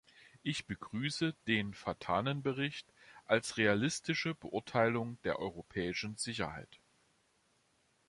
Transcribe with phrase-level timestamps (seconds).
[0.41, 2.91] Ich begrüße den Vatanen-Bericht
[3.27, 6.79] als realistische Beurteilung der europäischen Sicherheit.